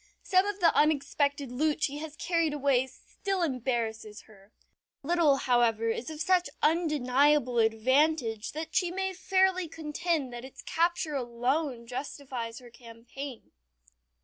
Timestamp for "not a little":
5.03-5.35